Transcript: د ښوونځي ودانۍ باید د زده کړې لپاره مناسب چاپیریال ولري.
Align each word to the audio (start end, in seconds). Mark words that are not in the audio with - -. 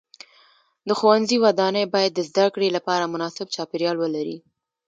د 0.87 0.89
ښوونځي 0.99 1.37
ودانۍ 1.45 1.83
باید 1.95 2.11
د 2.15 2.19
زده 2.29 2.45
کړې 2.53 2.69
لپاره 2.77 3.11
مناسب 3.13 3.47
چاپیریال 3.55 3.97
ولري. 3.99 4.37